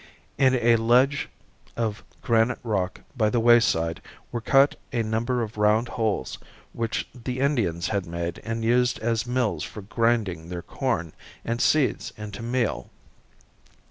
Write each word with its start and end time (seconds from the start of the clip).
In 0.39 0.55
a 0.55 0.77
ledge 0.77 1.29
of 1.77 2.03
granite 2.23 2.57
rock 2.63 3.01
by 3.15 3.29
the 3.29 3.39
wayside 3.39 4.01
were 4.31 4.41
cut 4.41 4.75
a 4.91 5.03
number 5.03 5.43
of 5.43 5.57
round 5.59 5.89
holes 5.89 6.39
which 6.73 7.07
the 7.13 7.39
Indians 7.39 7.89
had 7.89 8.07
made 8.07 8.41
and 8.43 8.63
used 8.65 8.97
as 8.97 9.27
mills 9.27 9.63
for 9.63 9.83
grinding 9.83 10.49
their 10.49 10.63
corn 10.63 11.13
and 11.45 11.61
seeds 11.61 12.13
into 12.17 12.41
meal. 12.41 12.89